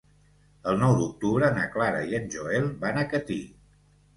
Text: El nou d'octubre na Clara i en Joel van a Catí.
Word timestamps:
El 0.71 0.77
nou 0.83 0.95
d'octubre 1.01 1.49
na 1.57 1.67
Clara 1.75 2.01
i 2.13 2.17
en 2.21 2.27
Joel 2.37 2.69
van 2.87 2.99
a 3.03 3.07
Catí. 3.13 3.39